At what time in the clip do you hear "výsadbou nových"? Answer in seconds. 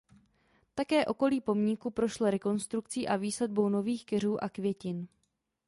3.15-4.05